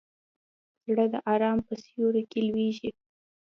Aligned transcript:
زړه 0.85 1.05
د 1.13 1.15
ارام 1.33 1.57
په 1.67 1.73
سیوري 1.83 2.23
کې 2.31 2.39
لویېږي. 2.47 2.89